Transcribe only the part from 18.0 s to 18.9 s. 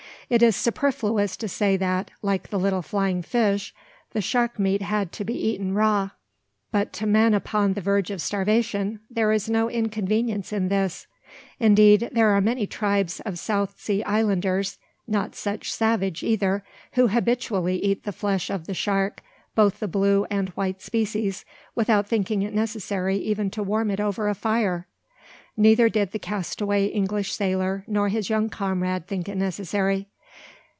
the flesh of the